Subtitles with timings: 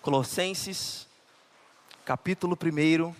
[0.00, 1.06] Colossenses,
[2.06, 3.14] capítulo 1,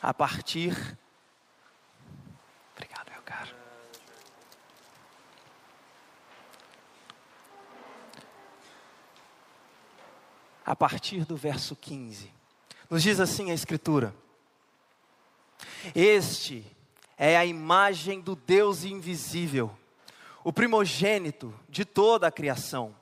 [0.00, 0.96] a partir.
[2.74, 3.54] Obrigado, meu caro.
[10.64, 12.32] A partir do verso 15,
[12.88, 14.14] nos diz assim a Escritura:
[15.94, 16.64] Este
[17.18, 19.70] é a imagem do Deus invisível,
[20.42, 23.01] o primogênito de toda a criação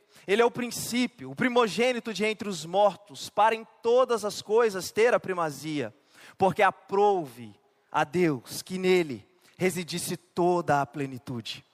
[0.27, 4.91] ele é o princípio, o primogênito de entre os mortos, para em todas as coisas
[4.91, 5.93] ter a primazia,
[6.37, 7.53] porque aprouve
[7.91, 11.65] a Deus que nele residisse toda a plenitude.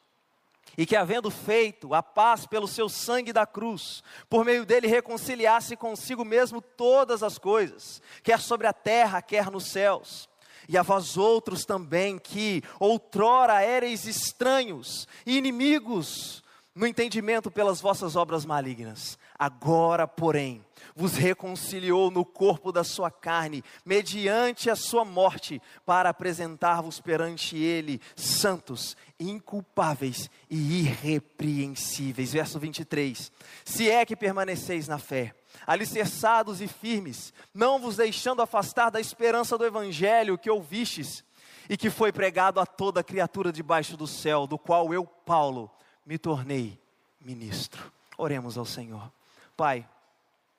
[0.77, 5.75] E que, havendo feito a paz pelo seu sangue da cruz, por meio dele reconciliasse
[5.75, 10.29] consigo mesmo todas as coisas, quer sobre a terra, quer nos céus.
[10.69, 16.43] E a vós outros também, que outrora ereis estranhos e inimigos
[16.77, 19.17] no entendimento pelas vossas obras malignas.
[19.37, 20.63] Agora, porém,
[20.95, 27.99] vos reconciliou no corpo da sua carne, mediante a sua morte, para apresentar-vos perante Ele
[28.15, 32.31] santos, inculpáveis e irrepreensíveis.
[32.31, 33.31] Verso 23:
[33.65, 35.33] Se é que permaneceis na fé,
[35.65, 41.23] alicerçados e firmes, não vos deixando afastar da esperança do Evangelho que ouvistes
[41.67, 45.71] e que foi pregado a toda criatura debaixo do céu, do qual eu, Paulo,
[46.07, 46.79] me tornei
[47.19, 47.91] ministro.
[48.17, 49.11] Oremos ao Senhor.
[49.57, 49.87] Pai,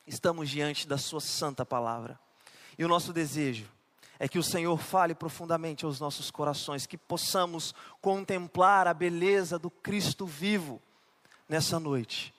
[0.06, 2.20] estamos diante da Sua santa palavra,
[2.78, 3.66] e o nosso desejo
[4.18, 9.70] é que o Senhor fale profundamente aos nossos corações, que possamos contemplar a beleza do
[9.70, 10.82] Cristo vivo
[11.48, 12.34] nessa noite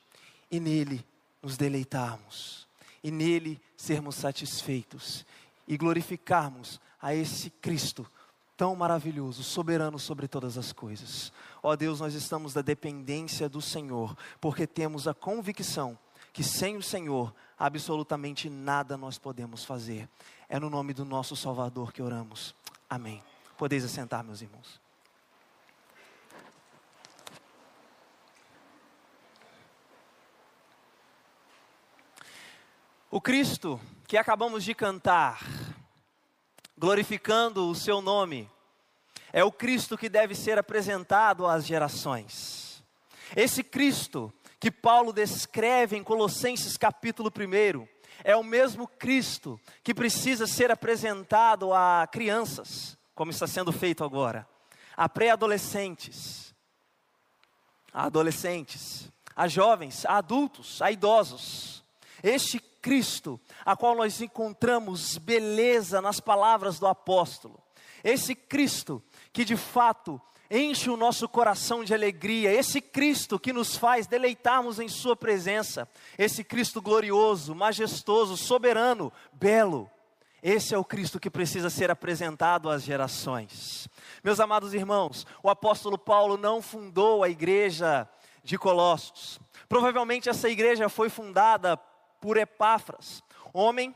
[0.51, 1.03] e nele
[1.41, 2.67] nos deleitarmos,
[3.03, 5.25] e nele sermos satisfeitos
[5.67, 8.05] e glorificarmos a esse Cristo
[8.59, 11.31] tão maravilhoso, soberano sobre todas as coisas.
[11.63, 15.97] Ó Deus, nós estamos da dependência do Senhor, porque temos a convicção
[16.33, 20.09] que sem o Senhor absolutamente nada nós podemos fazer.
[20.49, 22.53] É no nome do nosso Salvador que oramos.
[22.89, 23.23] Amém.
[23.57, 24.81] Podeis assentar, meus irmãos.
[33.09, 35.39] O Cristo que acabamos de cantar,
[36.79, 38.49] glorificando o seu nome,
[39.33, 42.81] é o Cristo que deve ser apresentado às gerações.
[43.35, 47.85] Esse Cristo que Paulo descreve em Colossenses capítulo 1,
[48.23, 54.47] é o mesmo Cristo que precisa ser apresentado a crianças, como está sendo feito agora,
[54.95, 56.55] a pré-adolescentes,
[57.93, 61.83] a adolescentes, a jovens, a adultos, a idosos.
[62.23, 67.59] Este Cristo, a qual nós encontramos beleza nas palavras do apóstolo.
[68.03, 73.75] Esse Cristo que de fato enche o nosso coração de alegria, esse Cristo que nos
[73.75, 79.89] faz deleitarmos em Sua presença, esse Cristo glorioso, majestoso, soberano, belo.
[80.41, 83.87] Esse é o Cristo que precisa ser apresentado às gerações.
[84.23, 88.09] Meus amados irmãos, o apóstolo Paulo não fundou a igreja
[88.43, 89.39] de Colossos.
[89.67, 91.79] Provavelmente essa igreja foi fundada
[92.19, 93.95] por Epáfras, homem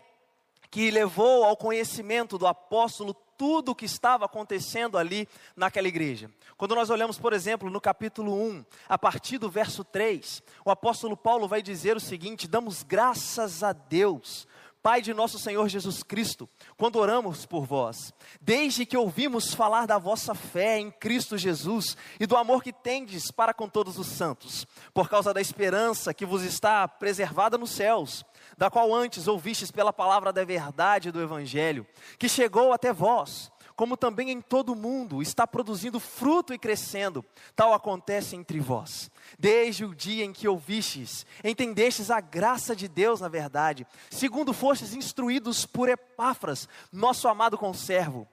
[0.69, 6.31] que levou ao conhecimento do apóstolo tudo o que estava acontecendo ali naquela igreja.
[6.57, 11.17] Quando nós olhamos, por exemplo, no capítulo 1, a partir do verso 3, o apóstolo
[11.17, 14.47] Paulo vai dizer o seguinte: damos graças a Deus
[14.83, 19.97] Pai de nosso Senhor Jesus Cristo, quando oramos por vós, desde que ouvimos falar da
[19.97, 24.67] vossa fé em Cristo Jesus e do amor que tendes para com todos os santos,
[24.93, 28.25] por causa da esperança que vos está preservada nos céus,
[28.57, 31.87] da qual antes ouvistes pela palavra da verdade do Evangelho,
[32.19, 37.23] que chegou até vós como também em todo o mundo está produzindo fruto e crescendo,
[37.55, 39.09] tal acontece entre vós.
[39.37, 44.93] Desde o dia em que ouvistes, entendestes a graça de Deus na verdade, segundo fostes
[44.93, 48.27] instruídos por Epáfras, nosso amado conservo.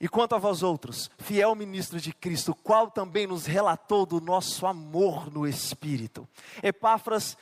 [0.00, 4.64] E quanto a vós outros, fiel ministro de Cristo, qual também nos relatou do nosso
[4.64, 6.28] amor no Espírito.
[6.62, 7.36] Epáfras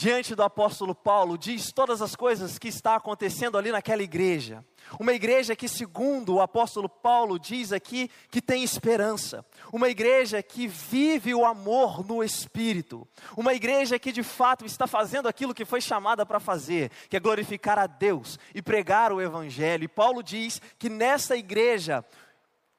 [0.00, 4.64] diante do apóstolo Paulo, diz todas as coisas que está acontecendo ali naquela igreja.
[4.98, 9.44] Uma igreja que, segundo o apóstolo Paulo diz aqui, que tem esperança.
[9.70, 13.06] Uma igreja que vive o amor no espírito.
[13.36, 17.20] Uma igreja que de fato está fazendo aquilo que foi chamada para fazer, que é
[17.20, 19.84] glorificar a Deus e pregar o evangelho.
[19.84, 22.02] E Paulo diz que nessa igreja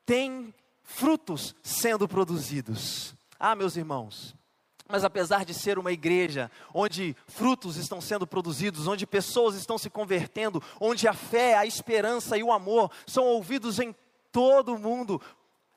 [0.08, 0.52] tem
[0.82, 3.14] frutos sendo produzidos.
[3.40, 4.36] Ah, meus irmãos,
[4.92, 9.90] mas apesar de ser uma igreja onde frutos estão sendo produzidos, onde pessoas estão se
[9.90, 13.96] convertendo, onde a fé, a esperança e o amor são ouvidos em
[14.32, 15.22] todo o mundo,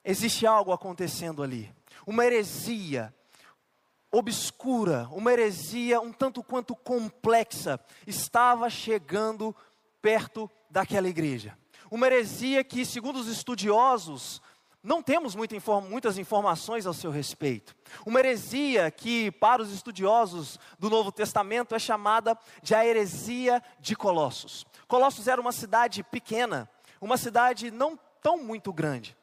[0.04, 1.72] existe algo acontecendo ali.
[2.06, 3.14] Uma heresia
[4.12, 9.54] obscura, uma heresia um tanto quanto complexa, estava chegando
[10.00, 11.56] perto daquela igreja.
[11.90, 14.40] Uma heresia que, segundo os estudiosos,
[14.84, 17.74] não temos muita inform muitas informações ao seu respeito.
[18.04, 23.96] Uma heresia que, para os estudiosos do Novo Testamento, é chamada de a heresia de
[23.96, 24.66] Colossos.
[24.86, 26.68] Colossos era uma cidade pequena,
[27.00, 29.16] uma cidade não tão muito grande,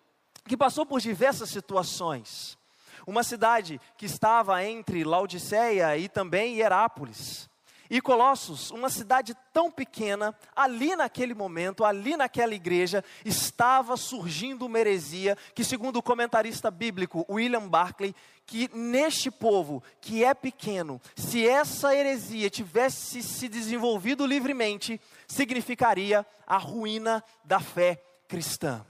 [0.47, 2.57] que passou por diversas situações.
[3.05, 7.50] Uma cidade que estava entre Laodiceia e também Hierápolis.
[7.91, 14.79] E Colossos, uma cidade tão pequena, ali naquele momento, ali naquela igreja, estava surgindo uma
[14.79, 18.15] heresia que, segundo o comentarista bíblico William Barclay,
[18.45, 24.97] que neste povo que é pequeno, se essa heresia tivesse se desenvolvido livremente,
[25.27, 28.85] significaria a ruína da fé cristã.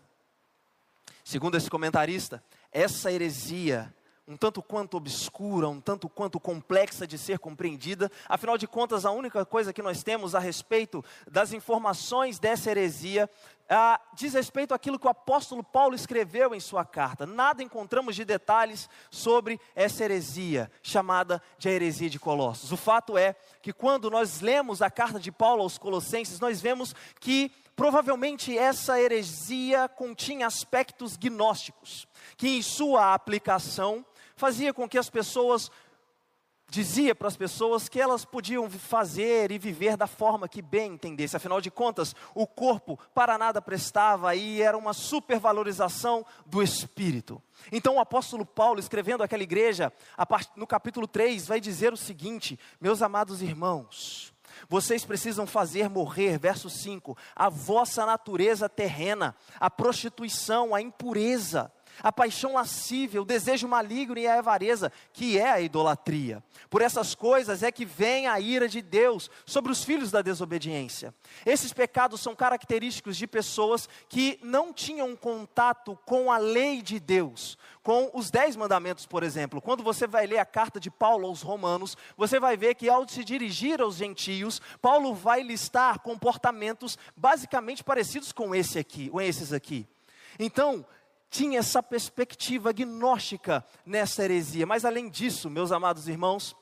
[1.23, 3.91] Segundo esse comentarista, essa heresia
[4.31, 8.09] um tanto quanto obscura, um tanto quanto complexa de ser compreendida.
[8.29, 13.29] Afinal de contas, a única coisa que nós temos a respeito das informações dessa heresia
[13.73, 17.25] ah, diz respeito àquilo que o apóstolo Paulo escreveu em sua carta.
[17.25, 22.73] Nada encontramos de detalhes sobre essa heresia, chamada de heresia de Colossos.
[22.73, 26.93] O fato é que quando nós lemos a carta de Paulo aos Colossenses, nós vemos
[27.21, 32.05] que provavelmente essa heresia continha aspectos gnósticos,
[32.35, 34.05] que em sua aplicação
[34.41, 35.69] fazia com que as pessoas
[36.67, 41.37] dizia para as pessoas que elas podiam fazer e viver da forma que bem entendesse.
[41.37, 47.39] Afinal de contas, o corpo para nada prestava e era uma supervalorização do espírito.
[47.71, 49.93] Então o apóstolo Paulo, escrevendo aquela igreja,
[50.55, 54.33] no capítulo 3, vai dizer o seguinte: Meus amados irmãos,
[54.67, 61.71] vocês precisam fazer morrer, verso 5, a vossa natureza terrena, a prostituição, a impureza
[62.01, 66.43] a paixão lascívia, o desejo maligno e a avareza, que é a idolatria.
[66.69, 71.13] Por essas coisas é que vem a ira de Deus sobre os filhos da desobediência.
[71.45, 77.57] Esses pecados são característicos de pessoas que não tinham contato com a lei de Deus,
[77.83, 79.61] com os dez mandamentos, por exemplo.
[79.61, 83.07] Quando você vai ler a carta de Paulo aos Romanos, você vai ver que ao
[83.07, 89.51] se dirigir aos gentios, Paulo vai listar comportamentos basicamente parecidos com esse aqui, com esses
[89.51, 89.87] aqui.
[90.39, 90.85] Então,
[91.31, 94.67] tinha essa perspectiva gnóstica nessa heresia.
[94.67, 96.53] Mas além disso, meus amados irmãos,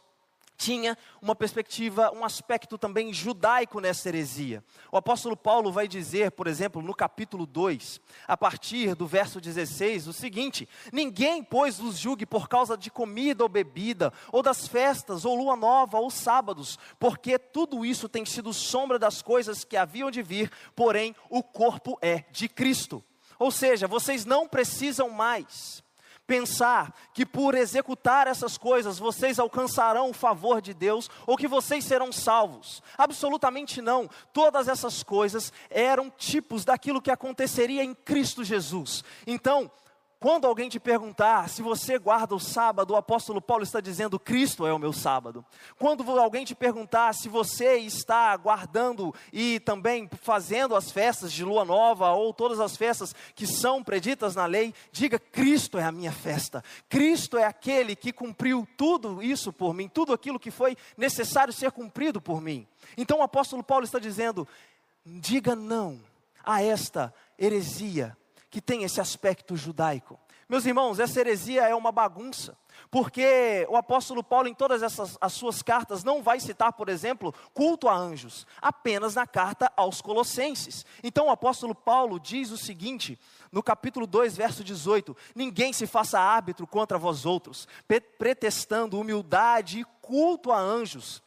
[0.55, 4.63] tinha uma perspectiva, um aspecto também judaico nessa heresia.
[4.91, 10.07] O apóstolo Paulo vai dizer, por exemplo, no capítulo 2, a partir do verso 16,
[10.07, 15.25] o seguinte: Ninguém, pois, os julgue por causa de comida ou bebida, ou das festas,
[15.25, 20.11] ou lua nova, ou sábados, porque tudo isso tem sido sombra das coisas que haviam
[20.11, 23.03] de vir, porém o corpo é de Cristo.
[23.39, 25.81] Ou seja, vocês não precisam mais
[26.29, 31.83] pensar que por executar essas coisas vocês alcançarão o favor de Deus ou que vocês
[31.83, 32.83] serão salvos.
[32.95, 34.07] Absolutamente não.
[34.31, 39.03] Todas essas coisas eram tipos daquilo que aconteceria em Cristo Jesus.
[39.25, 39.71] Então,
[40.19, 44.67] quando alguém te perguntar se você guarda o sábado, o apóstolo Paulo está dizendo: Cristo
[44.67, 45.45] é o meu sábado.
[45.77, 51.63] Quando alguém te perguntar se você está guardando e também fazendo as festas de lua
[51.63, 56.11] nova ou todas as festas que são preditas na lei, diga: Cristo é a minha
[56.11, 56.61] festa.
[56.89, 61.71] Cristo é aquele que cumpriu tudo isso por mim, tudo aquilo que foi necessário ser
[61.71, 62.67] cumprido por mim.
[62.97, 64.45] Então o apóstolo Paulo está dizendo:
[65.05, 65.97] diga não
[66.43, 68.17] a esta heresia
[68.49, 70.19] que tem esse aspecto judaico.
[70.49, 72.57] Meus irmãos, essa heresia é uma bagunça,
[72.89, 77.31] porque o apóstolo Paulo, em todas essas, as suas cartas, não vai citar, por exemplo,
[77.53, 80.83] culto a anjos, apenas na carta aos Colossenses.
[81.03, 83.19] Então o apóstolo Paulo diz o seguinte,
[83.51, 87.67] no capítulo 2, verso 18: Ninguém se faça árbitro contra vós outros,
[88.17, 91.21] pretestando humildade e culto a anjos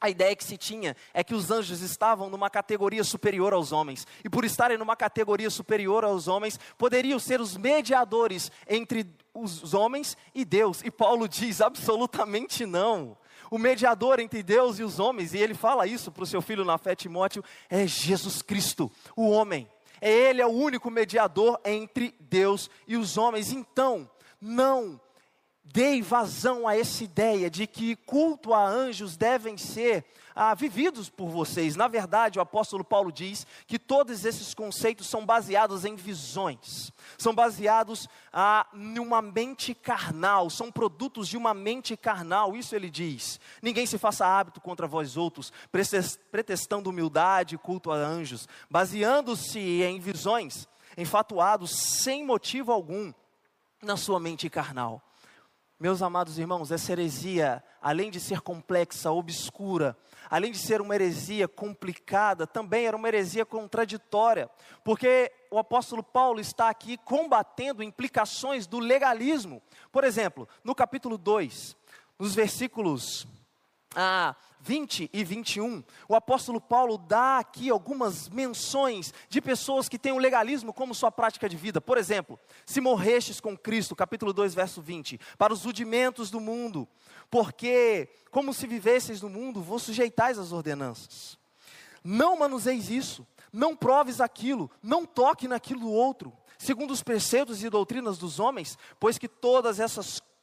[0.00, 4.06] a ideia que se tinha é que os anjos estavam numa categoria superior aos homens,
[4.22, 10.16] e por estarem numa categoria superior aos homens, poderiam ser os mediadores entre os homens
[10.34, 10.82] e Deus.
[10.84, 13.16] E Paulo diz: absolutamente não.
[13.50, 16.64] O mediador entre Deus e os homens, e ele fala isso para o seu filho
[16.64, 19.70] na fé Timóteo, é Jesus Cristo, o homem.
[20.00, 23.50] É ele é o único mediador entre Deus e os homens.
[23.52, 24.10] Então,
[24.40, 25.00] não
[25.72, 30.04] dei vazão a essa ideia de que culto a anjos devem ser
[30.34, 31.76] ah, vividos por vocês.
[31.76, 37.34] Na verdade, o apóstolo Paulo diz que todos esses conceitos são baseados em visões, são
[37.34, 42.54] baseados ah, numa mente carnal, são produtos de uma mente carnal.
[42.54, 43.40] Isso ele diz.
[43.62, 45.52] Ninguém se faça hábito contra vós outros,
[46.30, 51.70] pretestando humildade culto a anjos, baseando-se em visões, enfatuados
[52.02, 53.12] sem motivo algum
[53.82, 55.02] na sua mente carnal.
[55.78, 59.94] Meus amados irmãos, essa heresia, além de ser complexa, obscura,
[60.30, 64.48] além de ser uma heresia complicada, também era uma heresia contraditória,
[64.82, 69.60] porque o apóstolo Paulo está aqui combatendo implicações do legalismo.
[69.92, 71.76] Por exemplo, no capítulo 2,
[72.18, 73.26] nos versículos
[73.96, 80.12] ah, 20 e 21, o apóstolo Paulo dá aqui algumas menções de pessoas que têm
[80.12, 81.80] o legalismo como sua prática de vida.
[81.80, 86.86] Por exemplo, se morrestes com Cristo, capítulo 2, verso 20, para os rudimentos do mundo,
[87.30, 91.38] porque, como se vivesseis no mundo, vos sujeitais às ordenanças.
[92.04, 98.18] Não manuseis isso, não proves aquilo, não toque naquilo outro, segundo os preceitos e doutrinas
[98.18, 100.35] dos homens, pois que todas essas coisas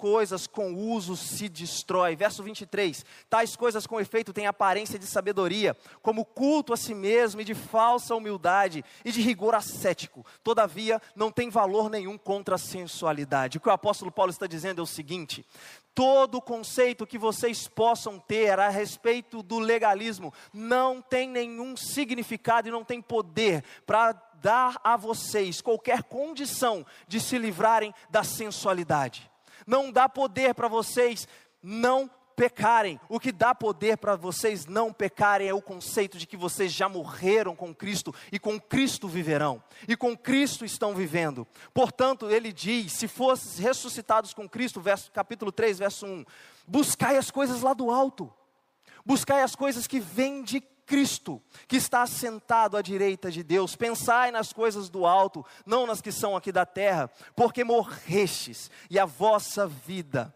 [0.47, 2.15] com uso se destrói.
[2.15, 7.39] Verso 23: Tais coisas com efeito têm aparência de sabedoria, como culto a si mesmo
[7.39, 10.25] e de falsa humildade e de rigor ascético.
[10.43, 13.57] Todavia, não tem valor nenhum contra a sensualidade.
[13.57, 15.45] O que o apóstolo Paulo está dizendo é o seguinte:
[15.95, 22.71] todo conceito que vocês possam ter a respeito do legalismo não tem nenhum significado e
[22.71, 29.31] não tem poder para dar a vocês qualquer condição de se livrarem da sensualidade
[29.65, 31.27] não dá poder para vocês
[31.61, 32.99] não pecarem.
[33.07, 36.89] O que dá poder para vocês não pecarem é o conceito de que vocês já
[36.89, 39.63] morreram com Cristo e com Cristo viverão.
[39.87, 41.47] E com Cristo estão vivendo.
[41.73, 46.25] Portanto, ele diz: se fosses ressuscitados com Cristo, verso, capítulo 3, verso 1,
[46.67, 48.31] buscai as coisas lá do alto.
[49.05, 53.75] Buscai as coisas que vêm de Cristo, que está assentado à direita de Deus.
[53.75, 58.99] Pensai nas coisas do alto, não nas que são aqui da terra, porque morrestes e
[58.99, 60.33] a vossa vida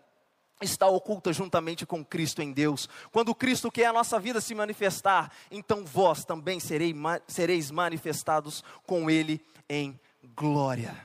[0.62, 2.90] está oculta juntamente com Cristo em Deus.
[3.12, 6.96] Quando Cristo, que é a nossa vida, se manifestar, então vós também serei,
[7.28, 9.40] sereis manifestados com Ele
[9.70, 10.00] em
[10.36, 10.96] glória.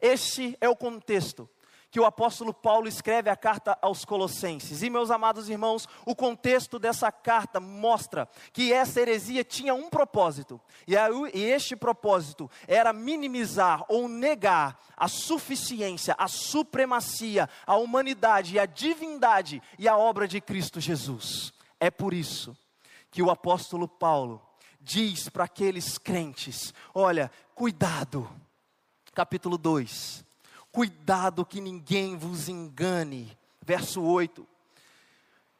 [0.00, 1.48] Este é o contexto
[1.92, 4.82] que o apóstolo Paulo escreve a carta aos Colossenses.
[4.82, 10.58] E, meus amados irmãos, o contexto dessa carta mostra que essa heresia tinha um propósito,
[10.86, 19.62] e este propósito era minimizar ou negar a suficiência, a supremacia, a humanidade a divindade
[19.78, 21.52] e a obra de Cristo Jesus.
[21.78, 22.56] É por isso
[23.10, 24.40] que o apóstolo Paulo
[24.80, 28.30] diz para aqueles crentes: olha, cuidado.
[29.14, 30.31] Capítulo 2
[30.72, 33.36] Cuidado que ninguém vos engane.
[33.64, 34.48] Verso 8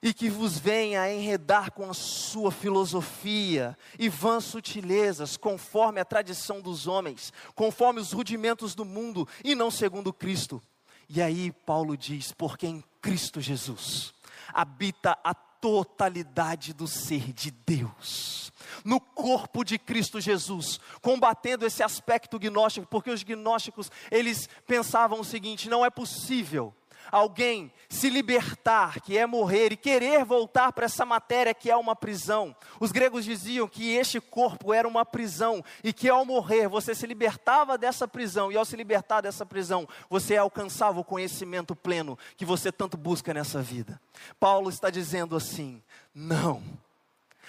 [0.02, 6.04] e que vos venha a enredar com a sua filosofia e vãs sutilezas, conforme a
[6.04, 10.60] tradição dos homens, conforme os rudimentos do mundo, e não segundo Cristo.
[11.08, 14.12] E aí Paulo diz: porque em Cristo Jesus
[14.52, 18.51] habita a totalidade do ser de Deus
[18.84, 25.24] no corpo de Cristo Jesus, combatendo esse aspecto gnóstico, porque os gnósticos, eles pensavam o
[25.24, 26.74] seguinte: não é possível
[27.10, 31.94] alguém se libertar, que é morrer, e querer voltar para essa matéria que é uma
[31.94, 32.54] prisão.
[32.80, 37.06] Os gregos diziam que este corpo era uma prisão e que ao morrer você se
[37.06, 42.44] libertava dessa prisão, e ao se libertar dessa prisão você alcançava o conhecimento pleno que
[42.44, 44.00] você tanto busca nessa vida.
[44.38, 45.82] Paulo está dizendo assim:
[46.14, 46.62] não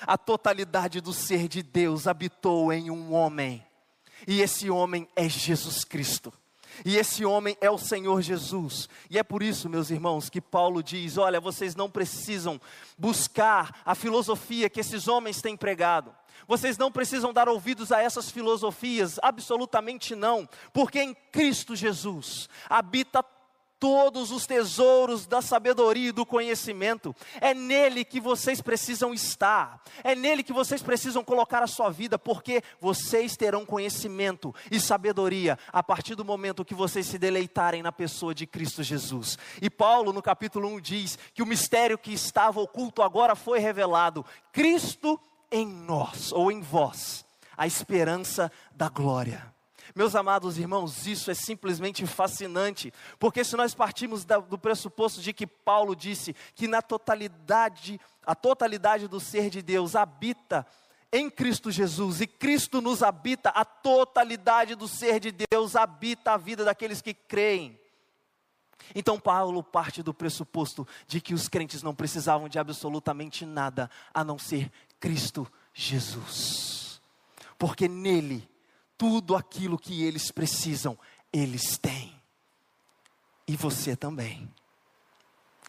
[0.06, 3.66] a totalidade do ser de Deus habitou em um homem,
[4.28, 6.34] e esse homem é Jesus Cristo.
[6.84, 8.90] E esse homem é o Senhor Jesus.
[9.10, 12.60] E é por isso, meus irmãos, que Paulo diz: olha, vocês não precisam
[12.98, 16.16] buscar a filosofia que esses homens têm pregado.
[16.48, 23.24] Vocês não precisam dar ouvidos a essas filosofias, absolutamente não, porque em Cristo Jesus habita
[23.84, 27.14] todos os tesouros da sabedoria e do conhecimento.
[27.42, 32.18] É nele que vocês precisam estar, é nele que vocês precisam colocar a sua vida,
[32.18, 37.92] porque vocês terão conhecimento e sabedoria a partir do momento que vocês se deleitarem na
[37.92, 39.38] pessoa de Cristo Jesus.
[39.62, 44.26] E Paulo, no capítulo 1, diz que o mistério que estava oculto agora foi revelado:
[44.54, 45.20] Cristo
[45.52, 47.26] em nós, ou em vós,
[47.58, 49.53] a esperança da glória.
[49.96, 55.46] Meus amados irmãos, isso é simplesmente fascinante, porque se nós partimos do pressuposto de que
[55.46, 60.66] Paulo disse que na totalidade, a totalidade do ser de Deus habita
[61.12, 66.38] em Cristo Jesus e Cristo nos habita, a totalidade do ser de Deus habita a
[66.38, 67.80] vida daqueles que creem.
[68.96, 74.24] Então, Paulo parte do pressuposto de que os crentes não precisavam de absolutamente nada a
[74.24, 77.00] não ser Cristo Jesus,
[77.60, 78.50] porque nele
[79.04, 80.98] tudo aquilo que eles precisam,
[81.34, 82.16] eles têm.
[83.46, 84.50] E você também.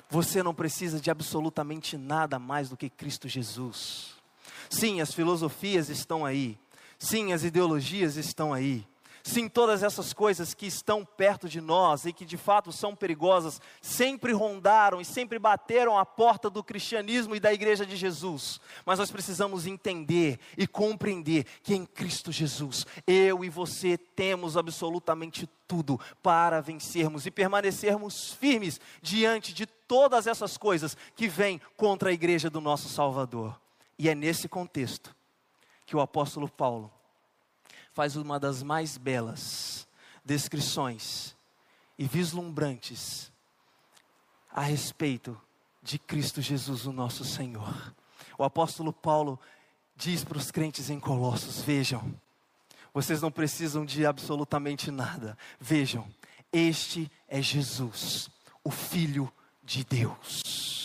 [0.09, 4.15] Você não precisa de absolutamente nada mais do que Cristo Jesus.
[4.71, 6.57] Sim, as filosofias estão aí.
[6.97, 8.87] Sim, as ideologias estão aí.
[9.27, 13.59] Sim, todas essas coisas que estão perto de nós e que de fato são perigosas,
[13.81, 18.61] sempre rondaram e sempre bateram a porta do cristianismo e da igreja de Jesus.
[18.85, 25.49] Mas nós precisamos entender e compreender que em Cristo Jesus, eu e você temos absolutamente
[25.67, 32.13] tudo para vencermos e permanecermos firmes diante de todas essas coisas que vêm contra a
[32.13, 33.59] igreja do nosso Salvador.
[33.99, 35.17] E é nesse contexto
[35.87, 36.93] que o apóstolo Paulo
[37.95, 39.87] faz uma das mais belas
[40.25, 41.35] descrições
[41.97, 43.33] e vislumbrantes
[44.51, 45.41] a respeito
[45.81, 47.95] de Cristo Jesus, o nosso Senhor.
[48.37, 49.39] O apóstolo Paulo
[49.95, 52.13] diz para os crentes em Colossos: Vejam,
[52.93, 55.39] vocês não precisam de absolutamente nada.
[55.61, 56.09] Vejam,
[56.53, 58.29] este é Jesus,
[58.65, 59.33] o Filho
[59.63, 60.84] de Deus.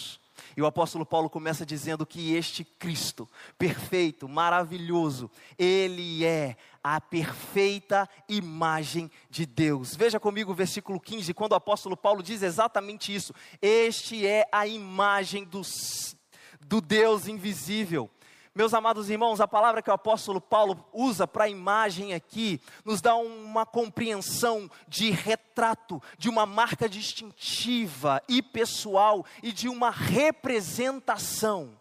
[0.60, 8.10] E o apóstolo Paulo começa dizendo que este Cristo, perfeito, maravilhoso, ele é a perfeita
[8.28, 9.96] imagem de Deus.
[9.96, 13.34] Veja comigo o versículo 15, quando o apóstolo Paulo diz exatamente isso.
[13.62, 16.14] Este é a imagem dos,
[16.60, 18.12] do Deus invisível
[18.54, 23.00] meus amados irmãos, a palavra que o apóstolo Paulo usa para a imagem aqui nos
[23.00, 31.78] dá uma compreensão de retrato, de uma marca distintiva e pessoal e de uma representação.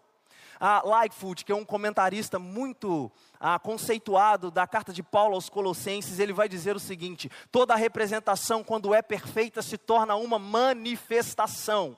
[0.59, 3.09] A Lightfoot, que é um comentarista muito
[3.39, 8.63] ah, conceituado da carta de Paulo aos Colossenses, ele vai dizer o seguinte: toda representação,
[8.63, 11.97] quando é perfeita, se torna uma manifestação.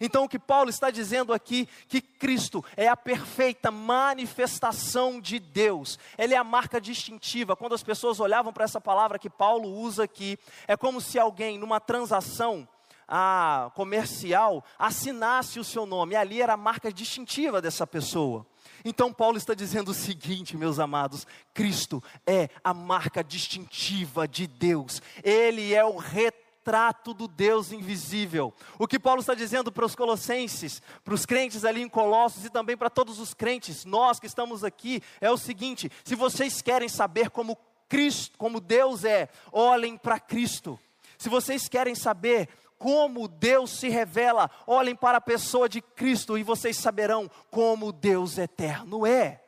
[0.00, 5.98] Então o que Paulo está dizendo aqui que Cristo é a perfeita manifestação de Deus.
[6.18, 7.56] Ele é a marca distintiva.
[7.56, 11.58] Quando as pessoas olhavam para essa palavra que Paulo usa aqui, é como se alguém
[11.58, 12.68] numa transação
[13.08, 16.14] ah, comercial assinasse o seu nome.
[16.14, 18.46] Ali era a marca distintiva dessa pessoa.
[18.84, 25.02] Então Paulo está dizendo o seguinte, meus amados: Cristo é a marca distintiva de Deus.
[25.24, 28.52] Ele é o retrato retrato do Deus invisível.
[28.78, 32.50] O que Paulo está dizendo para os colossenses, para os crentes ali em Colossos e
[32.50, 36.88] também para todos os crentes, nós que estamos aqui, é o seguinte: se vocês querem
[36.88, 37.56] saber como
[37.88, 40.78] Cristo, como Deus é, olhem para Cristo.
[41.18, 46.42] Se vocês querem saber como Deus se revela, olhem para a pessoa de Cristo e
[46.42, 49.42] vocês saberão como Deus eterno é.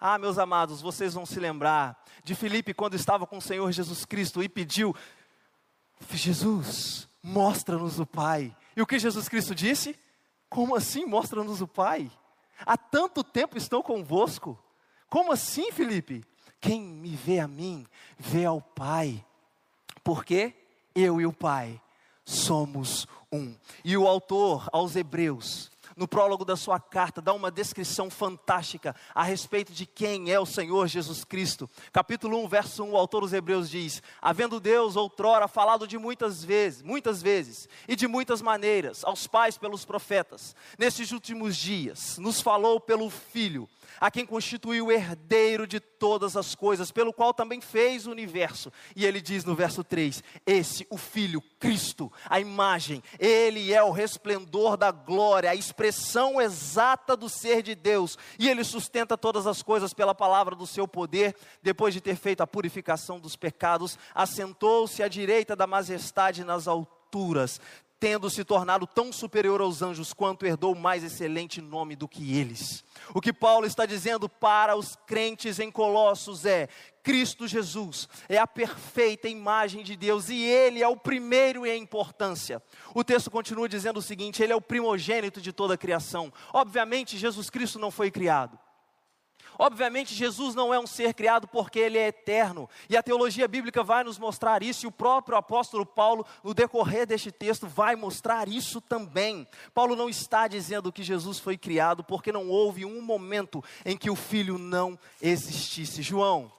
[0.00, 4.04] Ah, meus amados, vocês vão se lembrar de Filipe quando estava com o Senhor Jesus
[4.04, 4.94] Cristo e pediu:
[6.12, 8.56] Jesus, mostra-nos o Pai.
[8.76, 9.98] E o que Jesus Cristo disse?
[10.48, 12.10] Como assim mostra-nos o Pai?
[12.60, 14.58] Há tanto tempo estou convosco.
[15.08, 16.24] Como assim, Felipe?
[16.60, 17.86] Quem me vê a mim,
[18.18, 19.24] vê ao Pai.
[20.02, 20.54] Porque
[20.94, 21.80] eu e o Pai
[22.24, 23.54] somos um.
[23.84, 29.22] E o autor aos Hebreus, no prólogo da sua carta, dá uma descrição fantástica a
[29.22, 31.68] respeito de quem é o Senhor Jesus Cristo.
[31.90, 36.44] Capítulo 1, verso 1, o autor dos Hebreus diz: Havendo Deus outrora falado de muitas
[36.44, 42.42] vezes, muitas vezes e de muitas maneiras aos pais pelos profetas, nesses últimos dias, nos
[42.42, 43.66] falou pelo Filho
[44.00, 48.72] a quem constituiu o herdeiro de todas as coisas, pelo qual também fez o universo.
[48.94, 53.90] E ele diz no verso 3: Esse, o Filho, Cristo, a imagem, ele é o
[53.90, 55.54] resplendor da glória, a
[55.86, 60.66] expressão exata do ser de Deus, e ele sustenta todas as coisas pela palavra do
[60.66, 66.44] seu poder, depois de ter feito a purificação dos pecados, assentou-se à direita da majestade
[66.44, 67.60] nas alturas,
[67.98, 72.84] tendo se tornado tão superior aos anjos quanto herdou mais excelente nome do que eles.
[73.14, 76.68] O que Paulo está dizendo para os crentes em Colossos é:
[77.02, 82.62] Cristo Jesus é a perfeita imagem de Deus e Ele é o primeiro em importância.
[82.94, 86.32] O texto continua dizendo o seguinte: Ele é o primogênito de toda a criação.
[86.52, 88.58] Obviamente, Jesus Cristo não foi criado.
[89.58, 93.82] Obviamente, Jesus não é um ser criado porque ele é eterno, e a teologia bíblica
[93.82, 98.48] vai nos mostrar isso, e o próprio apóstolo Paulo, no decorrer deste texto, vai mostrar
[98.48, 99.46] isso também.
[99.72, 104.10] Paulo não está dizendo que Jesus foi criado porque não houve um momento em que
[104.10, 106.02] o filho não existisse.
[106.02, 106.52] João,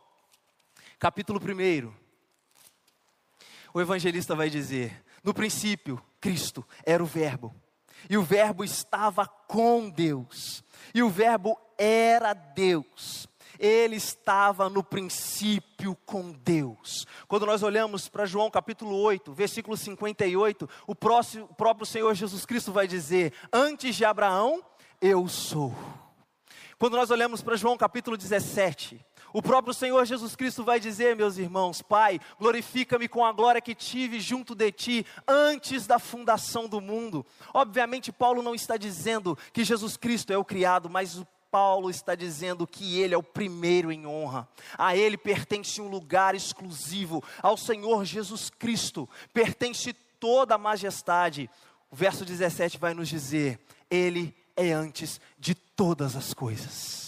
[0.99, 1.91] capítulo 1,
[3.73, 7.53] o evangelista vai dizer: no princípio, Cristo era o Verbo,
[8.09, 13.27] e o Verbo estava com Deus, e o Verbo era Deus.
[13.59, 17.07] Ele estava no princípio com Deus.
[17.27, 22.45] Quando nós olhamos para João capítulo 8, versículo 58, o, próximo, o próprio Senhor Jesus
[22.45, 24.63] Cristo vai dizer: Antes de Abraão,
[25.01, 25.73] eu sou.
[26.77, 29.03] Quando nós olhamos para João capítulo 17,
[29.37, 33.75] o próprio Senhor Jesus Cristo vai dizer, meus irmãos, Pai, glorifica-me com a glória que
[33.75, 37.23] tive junto de ti antes da fundação do mundo.
[37.53, 42.15] Obviamente, Paulo não está dizendo que Jesus Cristo é o criado, mas o Paulo está
[42.15, 44.47] dizendo que ele é o primeiro em honra.
[44.75, 47.23] A ele pertence um lugar exclusivo.
[47.39, 51.47] Ao Senhor Jesus Cristo pertence toda a majestade.
[51.91, 57.06] O verso 17 vai nos dizer: Ele é antes de todas as coisas.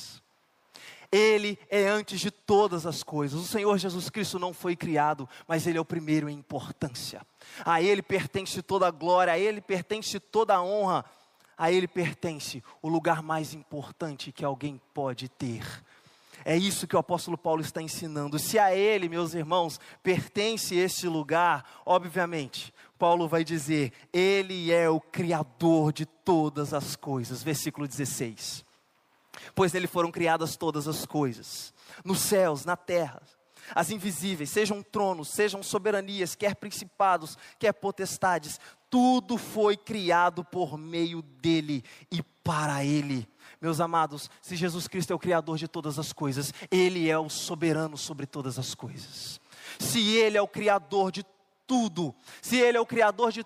[1.11, 3.39] Ele é antes de todas as coisas.
[3.39, 7.25] O Senhor Jesus Cristo não foi criado, mas Ele é o primeiro em importância.
[7.65, 11.03] A Ele pertence toda a glória, a Ele pertence toda a honra,
[11.57, 15.65] a Ele pertence o lugar mais importante que alguém pode ter.
[16.45, 18.37] É isso que o apóstolo Paulo está ensinando.
[18.37, 25.01] Se a Ele, meus irmãos, pertence esse lugar, obviamente, Paulo vai dizer: Ele é o
[25.01, 27.41] Criador de todas as coisas.
[27.41, 28.68] Versículo 16
[29.53, 33.21] pois nele foram criadas todas as coisas, nos céus, na terra,
[33.75, 41.21] as invisíveis, sejam tronos, sejam soberanias, quer principados, quer potestades, tudo foi criado por meio
[41.21, 43.27] dele e para ele.
[43.61, 47.29] Meus amados, se Jesus Cristo é o Criador de todas as coisas, Ele é o
[47.29, 49.39] soberano sobre todas as coisas.
[49.77, 51.25] Se Ele é o Criador de
[51.67, 53.43] tudo, se Ele é o Criador de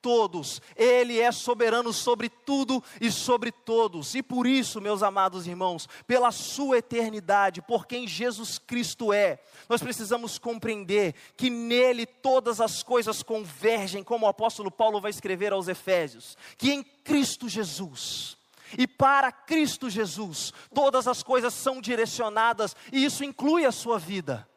[0.00, 5.88] todos, Ele é soberano sobre tudo e sobre todos, e por isso, meus amados irmãos,
[6.06, 12.82] pela Sua eternidade, por quem Jesus Cristo é, nós precisamos compreender que nele todas as
[12.82, 18.36] coisas convergem, como o apóstolo Paulo vai escrever aos Efésios, que em Cristo Jesus,
[18.76, 24.48] e para Cristo Jesus, todas as coisas são direcionadas, e isso inclui a sua vida.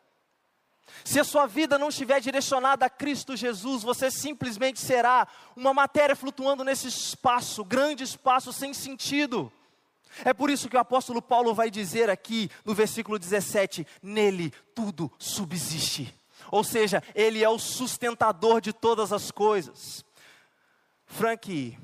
[1.04, 6.16] Se a sua vida não estiver direcionada a Cristo Jesus, você simplesmente será uma matéria
[6.16, 9.52] flutuando nesse espaço, grande espaço sem sentido.
[10.24, 15.12] É por isso que o apóstolo Paulo vai dizer aqui no versículo 17: nele tudo
[15.18, 16.14] subsiste.
[16.52, 20.04] Ou seja, ele é o sustentador de todas as coisas.
[21.06, 21.78] Frank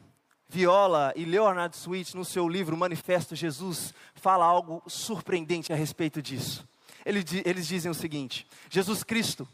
[0.50, 6.68] Viola e Leonard Switch, no seu livro Manifesto Jesus, fala algo surpreendente a respeito disso
[7.08, 9.48] eles dizem o seguinte: Jesus Cristo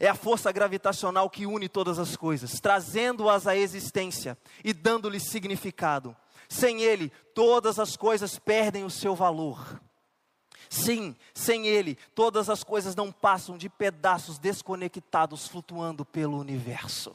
[0.00, 6.16] é a força gravitacional que une todas as coisas, trazendo-as à existência e dando-lhes significado.
[6.48, 9.80] Sem Ele, todas as coisas perdem o seu valor.
[10.70, 17.14] Sim, sem Ele, todas as coisas não passam de pedaços desconectados flutuando pelo universo.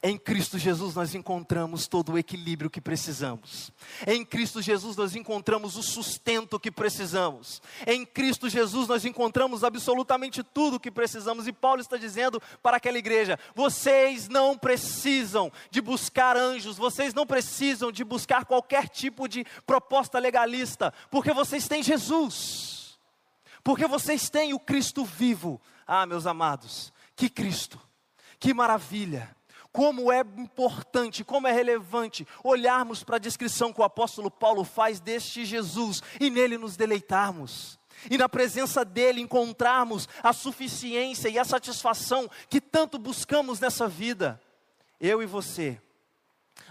[0.00, 3.72] Em Cristo Jesus nós encontramos todo o equilíbrio que precisamos.
[4.06, 7.60] Em Cristo Jesus nós encontramos o sustento que precisamos.
[7.86, 11.46] Em Cristo Jesus nós encontramos absolutamente tudo o que precisamos.
[11.46, 17.26] E Paulo está dizendo para aquela igreja: vocês não precisam de buscar anjos, vocês não
[17.26, 22.98] precisam de buscar qualquer tipo de proposta legalista, porque vocês têm Jesus.
[23.64, 25.60] Porque vocês têm o Cristo vivo.
[25.86, 27.78] Ah, meus amados, que Cristo,
[28.40, 29.34] que maravilha
[29.72, 35.00] como é importante, como é relevante olharmos para a descrição que o apóstolo Paulo faz
[35.00, 37.78] deste Jesus e nele nos deleitarmos.
[38.10, 44.40] E na presença dele encontrarmos a suficiência e a satisfação que tanto buscamos nessa vida.
[45.00, 45.80] Eu e você,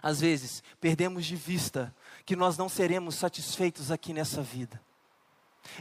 [0.01, 4.79] às vezes, perdemos de vista que nós não seremos satisfeitos aqui nessa vida.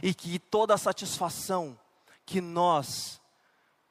[0.01, 1.77] E que toda a satisfação
[2.25, 3.21] que nós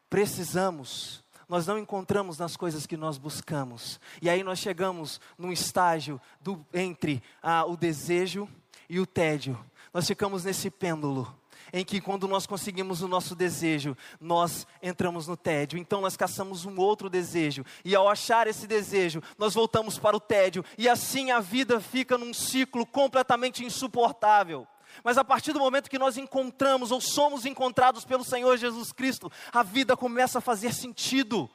[0.09, 3.99] precisamos nós não encontramos nas coisas que nós buscamos.
[4.23, 8.49] E aí nós chegamos num estágio do, entre ah, o desejo
[8.89, 9.59] e o tédio.
[9.93, 11.37] Nós ficamos nesse pêndulo
[11.73, 15.77] em que quando nós conseguimos o nosso desejo, nós entramos no tédio.
[15.77, 20.21] Então nós caçamos um outro desejo, e ao achar esse desejo, nós voltamos para o
[20.21, 24.67] tédio, e assim a vida fica num ciclo completamente insuportável.
[25.03, 29.31] Mas a partir do momento que nós encontramos ou somos encontrados pelo Senhor Jesus Cristo,
[29.53, 31.49] a vida começa a fazer sentido.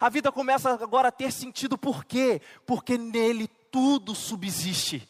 [0.00, 2.40] A vida começa agora a ter sentido, por quê?
[2.66, 5.08] Porque nele tudo subsiste.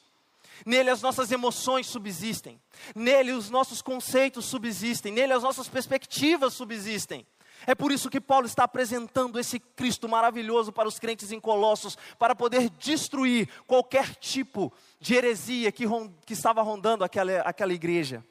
[0.65, 2.61] Nele as nossas emoções subsistem,
[2.95, 7.27] nele os nossos conceitos subsistem, nele as nossas perspectivas subsistem.
[7.67, 11.97] É por isso que Paulo está apresentando esse Cristo maravilhoso para os crentes em Colossos,
[12.19, 15.85] para poder destruir qualquer tipo de heresia que,
[16.25, 18.25] que estava rondando aquela, aquela igreja.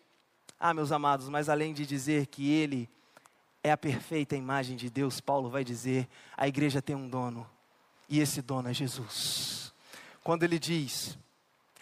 [0.60, 2.90] Ah, meus amados, mas além de dizer que Ele
[3.64, 7.50] é a perfeita imagem de Deus, Paulo vai dizer: a igreja tem um dono,
[8.08, 9.74] e esse dono é Jesus.
[10.24, 11.18] Quando ele diz,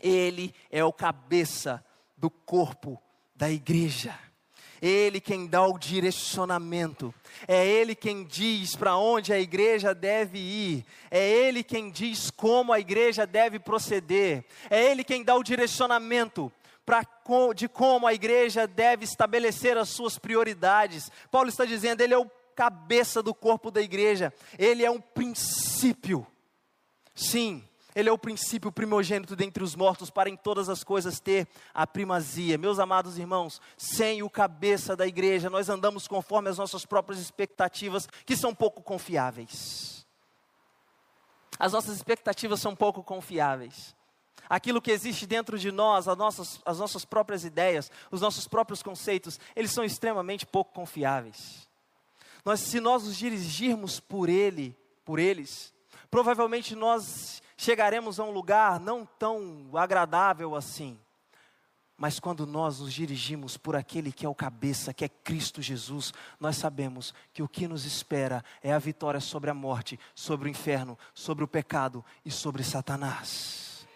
[0.02, 1.84] ele é o cabeça
[2.18, 3.02] do corpo
[3.36, 4.18] da igreja.
[4.86, 7.16] Ele quem dá o direcionamento,
[7.48, 12.74] é Ele quem diz para onde a igreja deve ir, é Ele quem diz como
[12.74, 16.52] a igreja deve proceder, é Ele quem dá o direcionamento
[16.86, 17.02] pra,
[17.56, 21.10] de como a igreja deve estabelecer as suas prioridades.
[21.32, 26.28] Paulo está dizendo, Ele é o cabeça do corpo da igreja, Ele é um princípio.
[27.16, 27.64] Sim,
[27.96, 31.86] ele é o princípio primogênito dentre os mortos, para em todas as coisas ter a
[31.86, 32.58] primazia.
[32.58, 38.08] Meus amados irmãos, sem o cabeça da igreja, nós andamos conforme as nossas próprias expectativas,
[38.26, 40.06] que são pouco confiáveis.
[41.60, 43.96] As nossas expectativas são pouco confiáveis.
[44.50, 48.84] Aquilo que existe dentro de nós, as nossas, as nossas próprias ideias, os nossos próprios
[48.84, 51.68] conceitos, eles são extremamente pouco confiáveis.
[52.44, 54.76] Nós, se nós nos dirigirmos por ele,
[55.06, 55.74] por eles,
[56.12, 61.00] provavelmente nós chegaremos a um lugar não tão agradável assim.
[61.96, 66.12] Mas quando nós nos dirigimos por aquele que é o cabeça, que é Cristo Jesus,
[66.40, 70.52] nós sabemos que o que nos espera é a vitória sobre a morte, sobre o
[70.52, 73.88] inferno, sobre o pecado e sobre Satanás.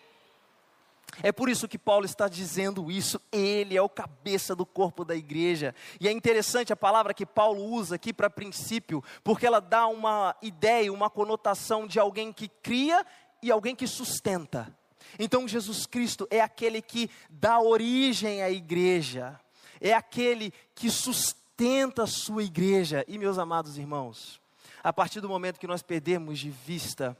[1.24, 5.16] É por isso que Paulo está dizendo isso, ele é o cabeça do corpo da
[5.16, 5.74] igreja.
[6.00, 10.36] E é interessante a palavra que Paulo usa aqui para princípio, porque ela dá uma
[10.44, 13.04] ideia, uma conotação de alguém que cria
[13.42, 14.76] e alguém que sustenta.
[15.18, 19.40] Então Jesus Cristo é aquele que dá origem à igreja,
[19.80, 23.06] é aquele que sustenta a sua igreja.
[23.08, 24.42] E meus amados irmãos,
[24.84, 27.18] a partir do momento que nós perdemos de vista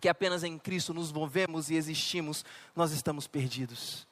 [0.00, 4.06] que apenas em Cristo nos movemos e existimos, nós estamos perdidos.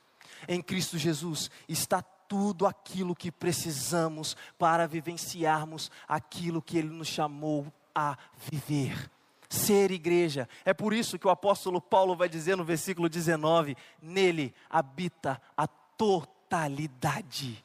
[0.46, 7.72] Em Cristo Jesus está tudo aquilo que precisamos para vivenciarmos aquilo que Ele nos chamou
[7.94, 8.18] a
[8.50, 9.10] viver
[9.48, 10.48] ser igreja.
[10.64, 15.66] É por isso que o apóstolo Paulo vai dizer no versículo 19: nele habita a
[15.66, 17.64] totalidade.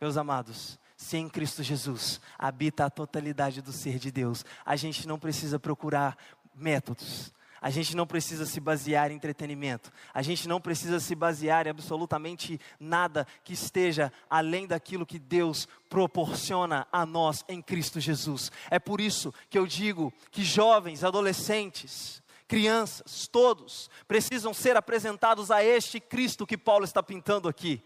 [0.00, 5.06] Meus amados, se em Cristo Jesus habita a totalidade do ser de Deus, a gente
[5.06, 6.16] não precisa procurar
[6.54, 7.32] métodos,
[7.66, 9.90] a gente não precisa se basear em entretenimento.
[10.14, 15.66] A gente não precisa se basear em absolutamente nada que esteja além daquilo que Deus
[15.90, 18.52] proporciona a nós em Cristo Jesus.
[18.70, 25.64] É por isso que eu digo que jovens, adolescentes, crianças, todos precisam ser apresentados a
[25.64, 27.82] este Cristo que Paulo está pintando aqui.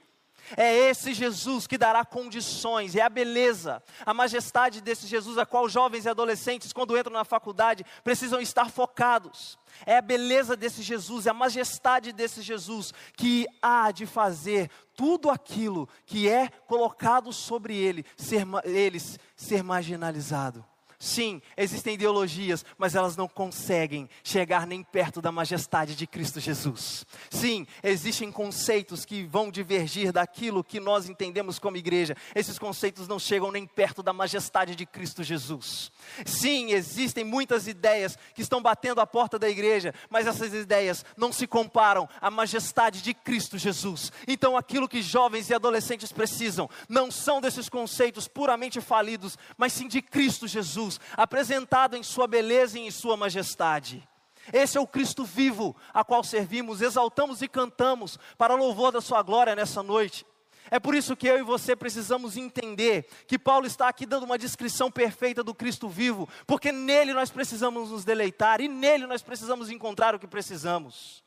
[0.56, 5.68] É esse Jesus que dará condições, é a beleza, a majestade desse Jesus, a qual
[5.68, 9.58] jovens e adolescentes, quando entram na faculdade, precisam estar focados.
[9.86, 15.30] É a beleza desse Jesus, é a majestade desse Jesus que há de fazer tudo
[15.30, 20.64] aquilo que é colocado sobre ele ser, eles ser marginalizado.
[21.02, 27.06] Sim, existem ideologias, mas elas não conseguem chegar nem perto da majestade de Cristo Jesus.
[27.30, 32.14] Sim, existem conceitos que vão divergir daquilo que nós entendemos como igreja.
[32.34, 35.90] Esses conceitos não chegam nem perto da majestade de Cristo Jesus.
[36.26, 41.32] Sim, existem muitas ideias que estão batendo a porta da igreja, mas essas ideias não
[41.32, 44.12] se comparam à majestade de Cristo Jesus.
[44.28, 49.88] Então, aquilo que jovens e adolescentes precisam não são desses conceitos puramente falidos, mas sim
[49.88, 54.06] de Cristo Jesus Jesus, apresentado em Sua beleza e em Sua majestade.
[54.52, 59.22] Esse é o Cristo vivo, a qual servimos, exaltamos e cantamos para louvor da Sua
[59.22, 60.26] glória nessa noite.
[60.70, 64.38] É por isso que eu e você precisamos entender que Paulo está aqui dando uma
[64.38, 69.68] descrição perfeita do Cristo vivo, porque nele nós precisamos nos deleitar e nele nós precisamos
[69.68, 71.24] encontrar o que precisamos.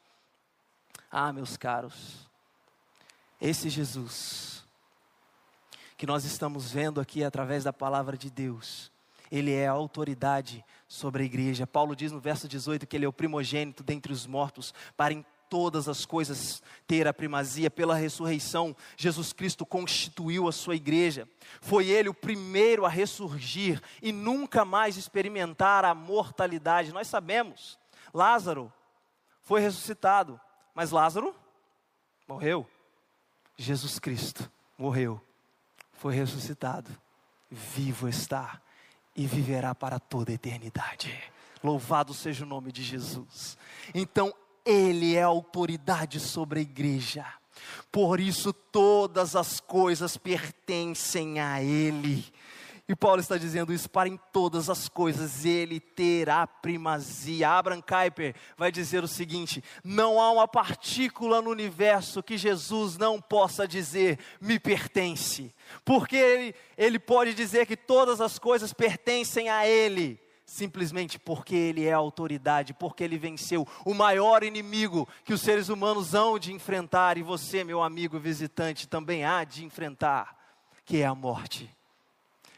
[1.12, 2.30] Ah, meus caros,
[3.40, 4.54] esse Jesus
[6.04, 8.92] que nós estamos vendo aqui através da palavra de Deus,
[9.34, 11.66] ele é a autoridade sobre a igreja.
[11.66, 15.26] Paulo diz no verso 18 que ele é o primogênito dentre os mortos, para em
[15.50, 17.72] todas as coisas ter a primazia.
[17.72, 21.28] Pela ressurreição, Jesus Cristo constituiu a sua igreja.
[21.62, 26.94] Foi ele o primeiro a ressurgir e nunca mais experimentar a mortalidade.
[26.94, 27.80] Nós sabemos,
[28.14, 28.72] Lázaro
[29.42, 30.40] foi ressuscitado,
[30.76, 31.36] mas Lázaro
[32.28, 32.70] morreu.
[33.58, 35.20] Jesus Cristo morreu,
[35.92, 36.96] foi ressuscitado,
[37.50, 38.62] vivo está
[39.16, 41.14] e viverá para toda a eternidade.
[41.64, 43.58] Louvado seja o nome de Jesus.
[43.94, 44.34] Então,
[44.66, 47.26] Ele é autoridade sobre a igreja.
[47.92, 52.26] Por isso, todas as coisas pertencem a Ele.
[52.86, 57.50] E Paulo está dizendo isso para em todas as coisas, ele terá primazia.
[57.50, 63.22] Abraham Kuyper vai dizer o seguinte: não há uma partícula no universo que Jesus não
[63.22, 65.56] possa dizer, me pertence.
[65.86, 71.86] Porque ele, ele pode dizer que todas as coisas pertencem a ele, simplesmente porque ele
[71.86, 77.18] é autoridade, porque ele venceu o maior inimigo que os seres humanos hão de enfrentar,
[77.18, 80.38] e você, meu amigo visitante, também há de enfrentar,
[80.84, 81.74] que é a morte.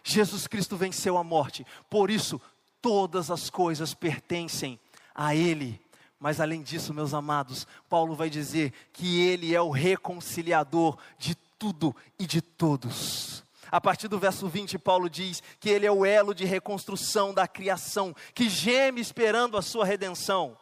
[0.07, 2.39] Jesus Cristo venceu a morte, por isso
[2.79, 4.79] todas as coisas pertencem
[5.15, 5.81] a Ele.
[6.19, 11.93] Mas além disso, meus amados, Paulo vai dizer que Ele é o reconciliador de tudo
[12.19, 13.43] e de todos.
[13.71, 17.47] A partir do verso 20, Paulo diz que Ele é o elo de reconstrução da
[17.47, 20.55] criação, que geme esperando a sua redenção.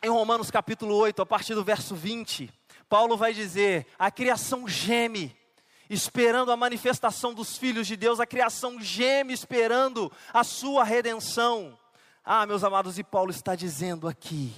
[0.00, 2.48] Em Romanos capítulo 8, a partir do verso 20,
[2.88, 5.36] Paulo vai dizer: a criação geme
[5.90, 11.76] esperando a manifestação dos filhos de Deus, a criação geme esperando a sua redenção.
[12.24, 14.54] Ah, meus amados, e Paulo está dizendo aqui,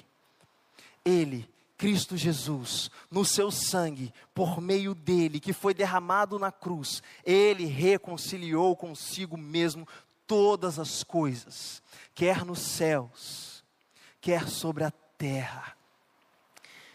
[1.02, 7.64] ele, Cristo Jesus, no seu sangue, por meio dele, que foi derramado na cruz, ele
[7.64, 9.88] reconciliou consigo mesmo
[10.26, 11.82] todas as coisas,
[12.14, 13.64] quer nos céus,
[14.20, 15.74] quer sobre a terra.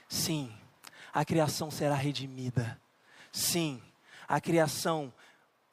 [0.08, 0.54] Sim,
[1.12, 2.80] a criação será redimida.
[3.32, 3.82] Sim,
[4.28, 5.14] a criação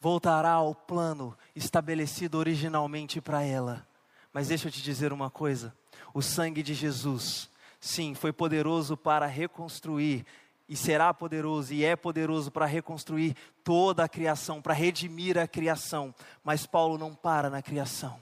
[0.01, 3.87] voltará ao plano estabelecido originalmente para ela.
[4.33, 5.75] Mas deixa eu te dizer uma coisa:
[6.13, 7.49] o sangue de Jesus,
[7.81, 10.25] sim, foi poderoso para reconstruir,
[10.69, 16.15] e será poderoso, e é poderoso para reconstruir toda a criação, para redimir a criação.
[16.45, 18.19] Mas Paulo não para na criação.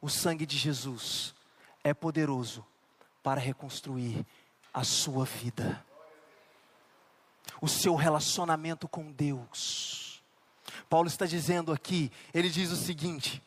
[0.00, 1.34] O sangue de Jesus
[1.84, 2.64] é poderoso
[3.22, 4.24] para reconstruir
[4.72, 5.84] a sua vida
[7.60, 10.22] o seu relacionamento com Deus.
[10.88, 13.42] Paulo está dizendo aqui, ele diz o seguinte: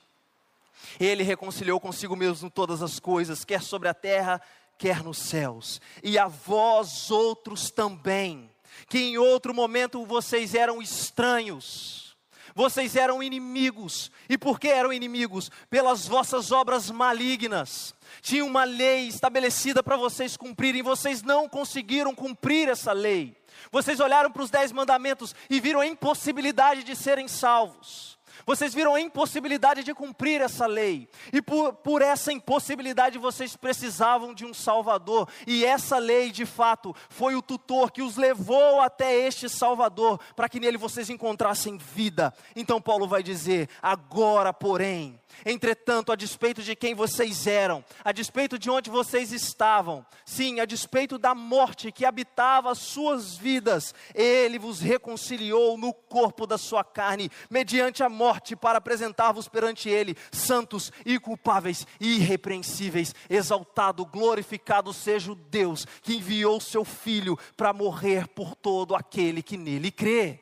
[0.99, 4.41] Ele reconciliou consigo mesmo todas as coisas, quer sobre a terra,
[4.77, 8.49] quer nos céus, e a vós outros também,
[8.87, 12.17] que em outro momento vocês eram estranhos,
[12.55, 15.49] vocês eram inimigos, e por que eram inimigos?
[15.69, 17.93] Pelas vossas obras malignas.
[18.21, 23.38] Tinha uma lei estabelecida para vocês cumprirem, vocês não conseguiram cumprir essa lei.
[23.71, 28.18] Vocês olharam para os dez mandamentos e viram a impossibilidade de serem salvos.
[28.49, 31.07] Vocês viram a impossibilidade de cumprir essa lei.
[31.31, 35.29] E por, por essa impossibilidade vocês precisavam de um Salvador.
[35.45, 40.49] E essa lei, de fato, foi o tutor que os levou até este Salvador, para
[40.49, 42.33] que nele vocês encontrassem vida.
[42.55, 48.59] Então Paulo vai dizer: agora, porém, Entretanto, a despeito de quem vocês eram, a despeito
[48.59, 54.59] de onde vocês estavam, sim, a despeito da morte que habitava as suas vidas, Ele
[54.59, 60.91] vos reconciliou no corpo da sua carne, mediante a morte, para apresentar-vos perante Ele, santos,
[61.05, 63.13] inculpáveis e irrepreensíveis.
[63.29, 69.57] Exaltado, glorificado seja o Deus que enviou seu Filho para morrer por todo aquele que
[69.57, 70.39] nele crê.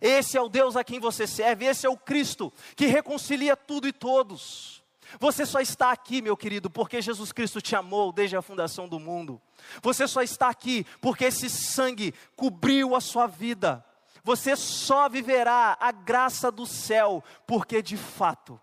[0.00, 3.88] Esse é o Deus a quem você serve, esse é o Cristo que reconcilia tudo
[3.88, 4.84] e todos.
[5.20, 8.98] Você só está aqui, meu querido, porque Jesus Cristo te amou desde a fundação do
[8.98, 9.40] mundo.
[9.80, 13.84] Você só está aqui porque esse sangue cobriu a sua vida.
[14.26, 18.60] Você só viverá a graça do céu, porque de fato,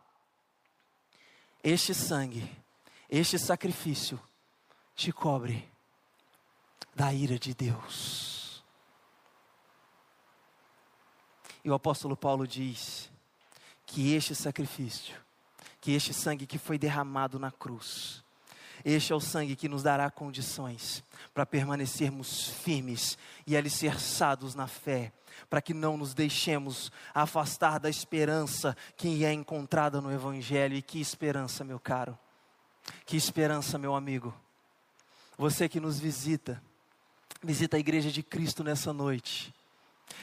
[1.64, 2.52] este sangue,
[3.10, 4.20] este sacrifício,
[4.94, 5.72] te cobre
[6.94, 8.62] da ira de Deus.
[11.64, 13.10] E o apóstolo Paulo diz
[13.86, 15.16] que este sacrifício,
[15.80, 18.22] que este sangue que foi derramado na cruz,
[18.84, 21.02] este é o sangue que nos dará condições
[21.34, 25.14] para permanecermos firmes e alicerçados na fé,
[25.50, 30.76] para que não nos deixemos afastar da esperança que é encontrada no Evangelho.
[30.76, 32.18] E que esperança, meu caro,
[33.06, 34.34] que esperança, meu amigo.
[35.38, 36.62] Você que nos visita,
[37.42, 39.54] visita a igreja de Cristo nessa noite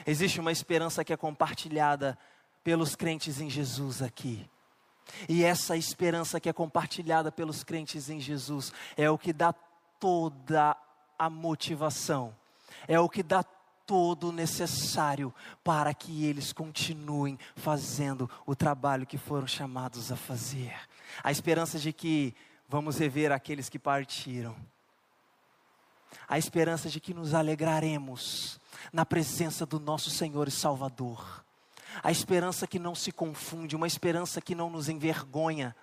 [0.07, 2.19] Existe uma esperança que é compartilhada
[2.63, 4.49] pelos crentes em Jesus aqui.
[5.29, 9.53] E essa esperança que é compartilhada pelos crentes em Jesus é o que dá
[9.99, 10.77] toda
[11.19, 12.35] a motivação,
[12.87, 13.43] é o que dá
[13.91, 20.73] todo necessário para que eles continuem fazendo o trabalho que foram chamados a fazer.
[21.25, 22.33] A esperança de que
[22.69, 24.55] vamos rever aqueles que partiram.
[26.29, 28.61] A esperança de que nos alegraremos
[28.93, 31.45] na presença do nosso Senhor e Salvador.
[32.01, 35.75] A esperança que não se confunde, uma esperança que não nos envergonha,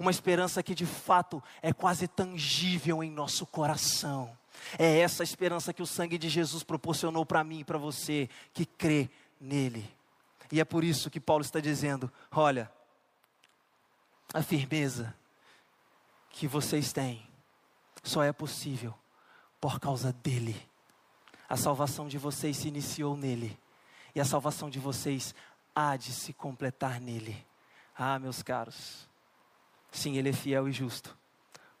[0.00, 4.36] uma esperança que de fato é quase tangível em nosso coração.
[4.78, 8.64] É essa esperança que o sangue de Jesus proporcionou para mim e para você que
[8.64, 9.10] crê
[9.40, 9.88] nele.
[10.50, 12.70] E é por isso que Paulo está dizendo: olha,
[14.32, 15.14] a firmeza
[16.30, 17.26] que vocês têm
[18.02, 18.94] só é possível
[19.60, 20.68] por causa dele.
[21.48, 23.58] A salvação de vocês se iniciou nele,
[24.14, 25.34] e a salvação de vocês
[25.74, 27.46] há de se completar nele.
[27.96, 29.06] Ah, meus caros,
[29.90, 31.16] sim, ele é fiel e justo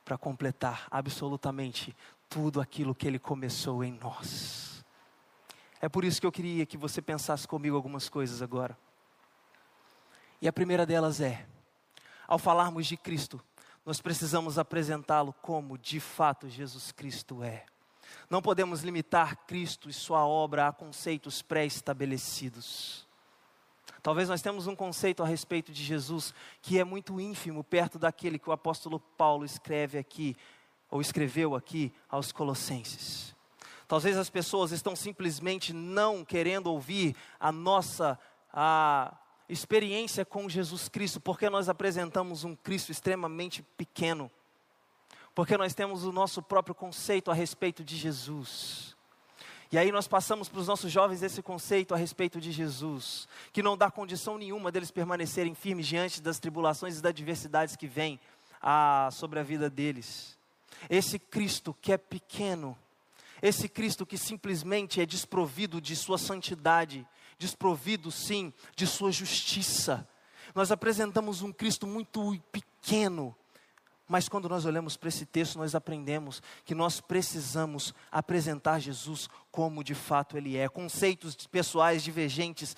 [0.04, 1.96] para completar absolutamente
[2.32, 4.82] tudo aquilo que ele começou em nós.
[5.80, 8.76] É por isso que eu queria que você pensasse comigo algumas coisas agora.
[10.40, 11.46] E a primeira delas é:
[12.26, 13.40] ao falarmos de Cristo,
[13.84, 17.66] nós precisamos apresentá-lo como de fato Jesus Cristo é.
[18.30, 23.06] Não podemos limitar Cristo e Sua obra a conceitos pré-estabelecidos.
[24.02, 28.38] Talvez nós temos um conceito a respeito de Jesus que é muito ínfimo perto daquele
[28.38, 30.36] que o apóstolo Paulo escreve aqui,
[30.92, 33.34] ou escreveu aqui aos Colossenses.
[33.88, 38.18] Talvez as pessoas estão simplesmente não querendo ouvir a nossa
[38.52, 39.16] a
[39.48, 44.30] experiência com Jesus Cristo, porque nós apresentamos um Cristo extremamente pequeno,
[45.34, 48.94] porque nós temos o nosso próprio conceito a respeito de Jesus.
[49.70, 53.62] E aí nós passamos para os nossos jovens esse conceito a respeito de Jesus, que
[53.62, 58.20] não dá condição nenhuma deles permanecerem firmes diante das tribulações e das adversidades que vêm
[58.60, 60.36] a, sobre a vida deles.
[60.88, 62.76] Esse Cristo que é pequeno,
[63.40, 67.06] esse Cristo que simplesmente é desprovido de sua santidade,
[67.38, 70.08] desprovido sim de sua justiça.
[70.54, 73.34] Nós apresentamos um Cristo muito pequeno,
[74.06, 79.82] mas quando nós olhamos para esse texto, nós aprendemos que nós precisamos apresentar Jesus como
[79.82, 80.68] de fato Ele é.
[80.68, 82.76] Conceitos pessoais divergentes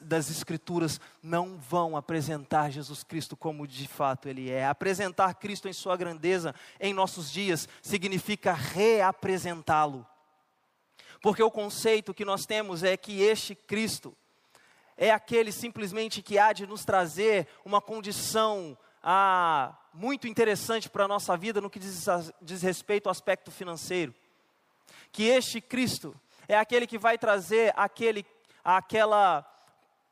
[0.00, 4.66] das Escrituras não vão apresentar Jesus Cristo como de fato Ele é.
[4.66, 10.06] Apresentar Cristo em Sua grandeza em nossos dias significa reapresentá-lo.
[11.20, 14.16] Porque o conceito que nós temos é que este Cristo
[14.96, 21.08] é aquele simplesmente que há de nos trazer uma condição ah, muito interessante para a
[21.08, 22.06] nossa vida no que diz,
[22.40, 24.14] diz respeito ao aspecto financeiro.
[25.12, 26.14] Que este Cristo
[26.48, 28.26] é aquele que vai trazer aquele,
[28.64, 29.51] aquela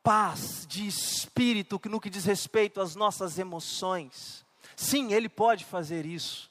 [0.03, 4.45] paz de espírito no que diz respeito às nossas emoções.
[4.75, 6.49] Sim, Ele pode fazer isso.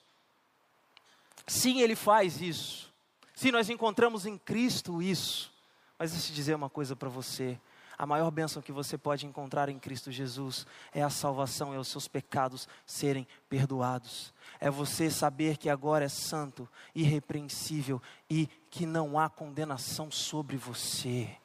[1.47, 2.93] Sim, Ele faz isso.
[3.35, 5.53] Sim, nós encontramos em Cristo isso.
[5.99, 7.59] Mas deixa eu dizer uma coisa para você.
[8.01, 11.89] A maior bênção que você pode encontrar em Cristo Jesus é a salvação, é os
[11.89, 14.33] seus pecados serem perdoados.
[14.59, 21.37] É você saber que agora é santo, irrepreensível e que não há condenação sobre você.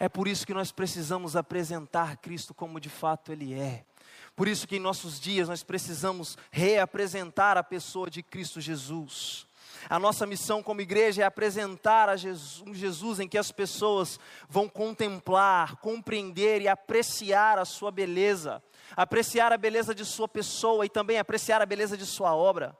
[0.00, 3.84] É por isso que nós precisamos apresentar Cristo como de fato Ele é.
[4.34, 9.46] Por isso que em nossos dias nós precisamos reapresentar a pessoa de Cristo Jesus.
[9.90, 14.18] A nossa missão como igreja é apresentar a Jesus, um Jesus em que as pessoas
[14.48, 18.62] vão contemplar, compreender e apreciar a sua beleza,
[18.96, 22.74] apreciar a beleza de sua pessoa e também apreciar a beleza de sua obra.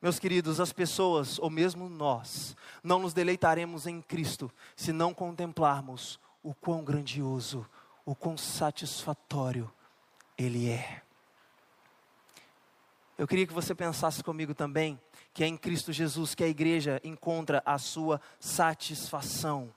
[0.00, 6.20] Meus queridos, as pessoas, ou mesmo nós, não nos deleitaremos em Cristo se não contemplarmos
[6.46, 7.66] o quão grandioso,
[8.04, 9.68] o quão satisfatório
[10.38, 11.02] Ele é.
[13.18, 14.96] Eu queria que você pensasse comigo também
[15.34, 19.74] que é em Cristo Jesus que a igreja encontra a sua satisfação.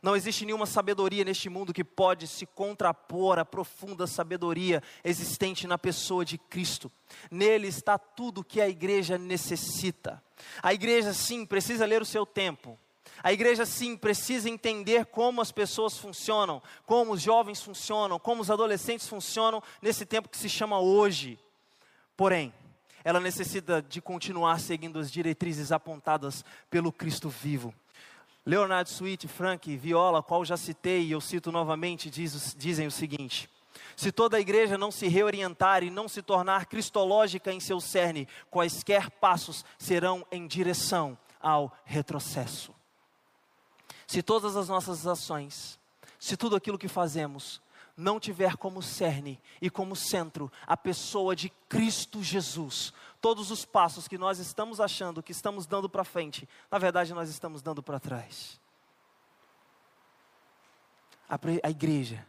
[0.00, 5.76] Não existe nenhuma sabedoria neste mundo que pode se contrapor à profunda sabedoria existente na
[5.76, 6.92] pessoa de Cristo.
[7.28, 10.22] Nele está tudo o que a igreja necessita.
[10.62, 12.78] A igreja, sim, precisa ler o seu tempo.
[13.22, 18.50] A igreja, sim, precisa entender como as pessoas funcionam, como os jovens funcionam, como os
[18.50, 21.38] adolescentes funcionam nesse tempo que se chama hoje.
[22.16, 22.52] Porém,
[23.04, 27.74] ela necessita de continuar seguindo as diretrizes apontadas pelo Cristo vivo.
[28.46, 33.48] Leonardo Sweet, Frank, Viola, qual já citei e eu cito novamente, diz, dizem o seguinte:
[33.96, 38.28] se toda a igreja não se reorientar e não se tornar cristológica em seu cerne,
[38.50, 42.74] quaisquer passos serão em direção ao retrocesso.
[44.06, 45.78] Se todas as nossas ações,
[46.18, 47.62] se tudo aquilo que fazemos
[47.96, 54.08] não tiver como cerne e como centro a pessoa de Cristo Jesus, todos os passos
[54.08, 58.00] que nós estamos achando que estamos dando para frente, na verdade nós estamos dando para
[58.00, 58.60] trás.
[61.28, 62.26] A, a igreja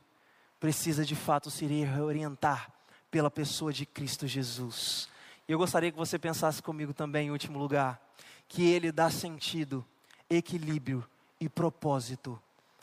[0.59, 2.71] precisa de fato se reorientar
[3.09, 5.09] pela pessoa de Cristo Jesus.
[5.47, 8.01] E eu gostaria que você pensasse comigo também, em último lugar,
[8.47, 9.85] que Ele dá sentido,
[10.29, 11.07] equilíbrio
[11.39, 12.41] e propósito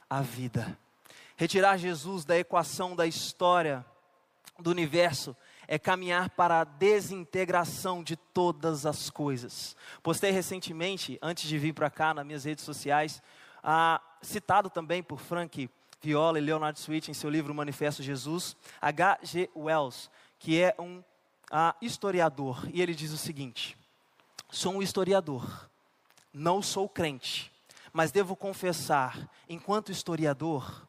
[0.09, 0.79] à vida.
[1.37, 3.85] Retirar Jesus da equação da história
[4.59, 5.37] do universo
[5.67, 9.77] é caminhar para a desintegração de todas as coisas.
[10.03, 13.23] Postei recentemente, antes de vir para cá, nas minhas redes sociais,
[14.21, 19.49] citado também por Frank Viola e Leonard Switch em seu livro Manifesto Jesus, H.G.
[19.55, 21.03] Wells, que é um
[21.81, 23.77] historiador, e ele diz o seguinte:
[24.51, 25.69] Sou um historiador,
[26.35, 27.52] não sou crente,
[27.93, 30.87] mas devo confessar, enquanto historiador,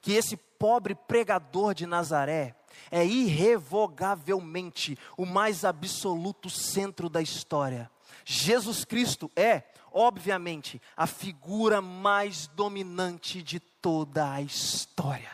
[0.00, 2.54] que esse pobre pregador de Nazaré
[2.90, 7.90] é irrevogavelmente o mais absoluto centro da história.
[8.24, 15.30] Jesus Cristo é, obviamente, a figura mais dominante de toda a história.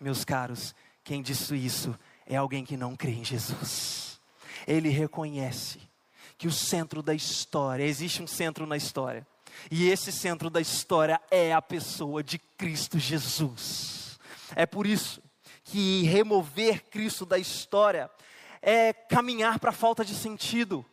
[0.00, 4.20] Meus caros, quem disse isso é alguém que não crê em Jesus.
[4.66, 5.80] Ele reconhece
[6.38, 9.26] que o centro da história, existe um centro na história,
[9.70, 14.18] e esse centro da história é a pessoa de Cristo Jesus.
[14.54, 15.22] É por isso
[15.64, 18.10] que remover Cristo da história
[18.60, 20.84] é caminhar para a falta de sentido.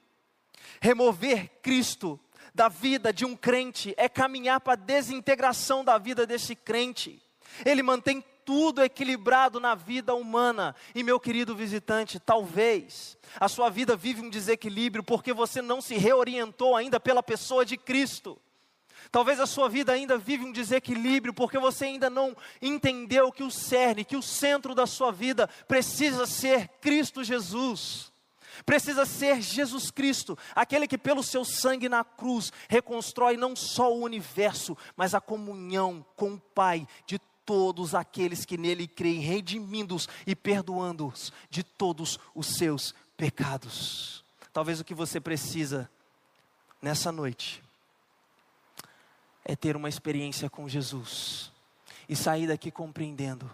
[0.81, 2.19] Remover Cristo
[2.53, 7.21] da vida de um crente é caminhar para a desintegração da vida desse crente.
[7.65, 10.75] Ele mantém tudo equilibrado na vida humana.
[10.93, 15.95] E meu querido visitante, talvez a sua vida vive um desequilíbrio porque você não se
[15.95, 18.39] reorientou ainda pela pessoa de Cristo.
[19.09, 23.49] Talvez a sua vida ainda vive um desequilíbrio porque você ainda não entendeu que o
[23.49, 28.11] cerne, que o centro da sua vida precisa ser Cristo Jesus.
[28.65, 34.01] Precisa ser Jesus Cristo, aquele que pelo seu sangue na cruz reconstrói não só o
[34.01, 40.35] universo, mas a comunhão com o Pai de todos aqueles que nele creem, redimindo-os e
[40.35, 44.23] perdoando-os de todos os seus pecados.
[44.53, 45.89] Talvez o que você precisa
[46.81, 47.63] nessa noite
[49.51, 51.51] é ter uma experiência com Jesus
[52.07, 53.53] e sair daqui compreendendo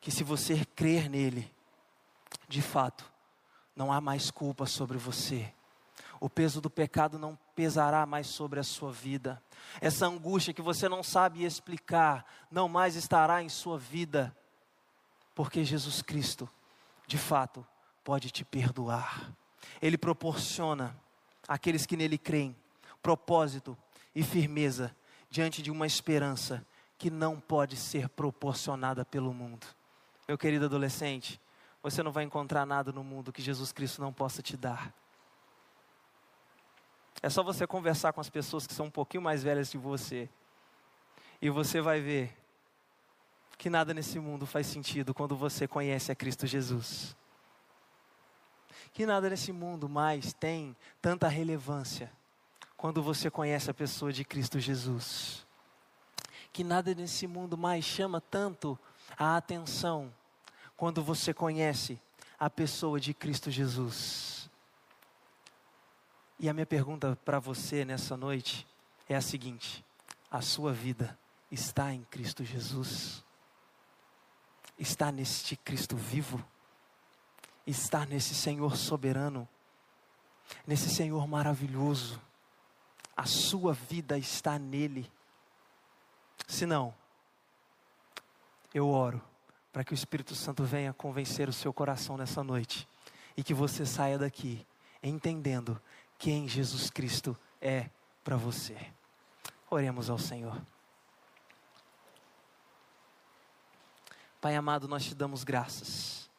[0.00, 1.52] que se você crer nele,
[2.48, 3.04] de fato,
[3.76, 5.52] não há mais culpa sobre você.
[6.18, 9.42] O peso do pecado não pesará mais sobre a sua vida.
[9.82, 14.34] Essa angústia que você não sabe explicar, não mais estará em sua vida,
[15.34, 16.48] porque Jesus Cristo,
[17.06, 17.66] de fato,
[18.02, 19.30] pode te perdoar.
[19.82, 20.96] Ele proporciona
[21.46, 22.56] àqueles que nele creem
[23.02, 23.76] propósito
[24.14, 24.96] e firmeza
[25.34, 26.64] diante de uma esperança
[26.96, 29.66] que não pode ser proporcionada pelo mundo.
[30.28, 31.40] Meu querido adolescente,
[31.82, 34.94] você não vai encontrar nada no mundo que Jesus Cristo não possa te dar.
[37.20, 40.28] É só você conversar com as pessoas que são um pouquinho mais velhas que você.
[41.42, 42.32] E você vai ver
[43.58, 47.16] que nada nesse mundo faz sentido quando você conhece a Cristo Jesus.
[48.92, 52.08] Que nada nesse mundo mais tem tanta relevância
[52.84, 55.46] quando você conhece a pessoa de Cristo Jesus.
[56.52, 58.78] Que nada nesse mundo mais chama tanto
[59.16, 60.12] a atenção
[60.76, 61.98] quando você conhece
[62.38, 64.50] a pessoa de Cristo Jesus.
[66.38, 68.66] E a minha pergunta para você nessa noite
[69.08, 69.82] é a seguinte:
[70.30, 71.18] a sua vida
[71.50, 73.24] está em Cristo Jesus?
[74.78, 76.44] Está neste Cristo vivo?
[77.66, 79.48] Está nesse Senhor soberano?
[80.66, 82.20] Nesse Senhor maravilhoso?
[83.16, 85.10] A sua vida está nele?
[86.46, 86.94] Se não,
[88.72, 89.22] eu oro
[89.72, 92.88] para que o Espírito Santo venha convencer o seu coração nessa noite
[93.36, 94.66] e que você saia daqui
[95.02, 95.80] entendendo
[96.18, 97.90] quem Jesus Cristo é
[98.22, 98.76] para você.
[99.70, 100.60] Oremos ao Senhor.
[104.40, 106.30] Pai amado, nós te damos graças.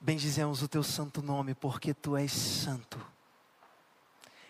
[0.00, 3.04] Bendizemos o teu santo nome porque tu és santo.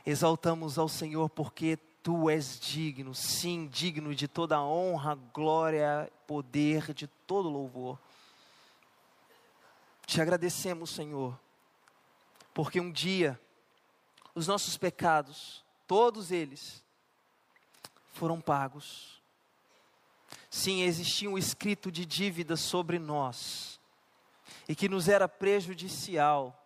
[0.05, 7.07] Exaltamos ao Senhor porque tu és digno, sim, digno de toda honra, glória, poder, de
[7.07, 7.99] todo louvor.
[10.05, 11.39] Te agradecemos, Senhor,
[12.53, 13.41] porque um dia
[14.35, 16.83] os nossos pecados, todos eles,
[18.13, 19.23] foram pagos.
[20.51, 23.81] Sim, existia um escrito de dívida sobre nós,
[24.69, 26.59] e que nos era prejudicial,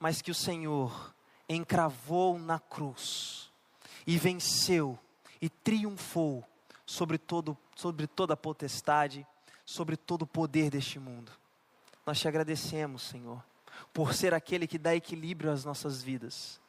[0.00, 1.14] mas que o Senhor
[1.48, 3.50] encravou na cruz
[4.06, 4.98] e venceu
[5.40, 6.44] e triunfou
[6.84, 9.26] sobre, todo, sobre toda a potestade,
[9.64, 11.30] sobre todo o poder deste mundo.
[12.06, 13.44] Nós te agradecemos, Senhor,
[13.92, 16.60] por ser aquele que dá equilíbrio às nossas vidas.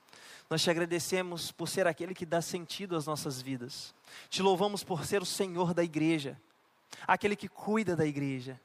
[0.49, 3.93] Nós te agradecemos por ser aquele que dá sentido às nossas vidas.
[4.29, 6.39] Te louvamos por ser o Senhor da igreja,
[7.07, 8.59] aquele que cuida da igreja.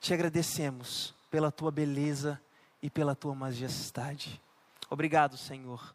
[0.00, 2.40] Te agradecemos pela tua beleza
[2.82, 4.40] e pela tua majestade.
[4.90, 5.94] Obrigado, Senhor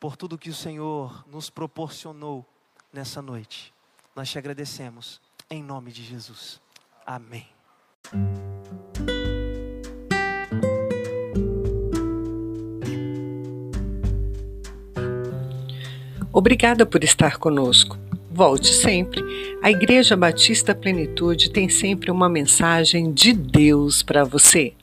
[0.00, 2.46] por tudo que o Senhor nos proporcionou
[2.92, 3.72] nessa noite.
[4.14, 5.20] Nós te agradecemos,
[5.50, 6.60] em nome de Jesus.
[7.04, 7.46] Amém.
[16.32, 17.98] Obrigada por estar conosco.
[18.30, 19.20] Volte sempre.
[19.60, 24.74] A Igreja Batista Plenitude tem sempre uma mensagem de Deus para você.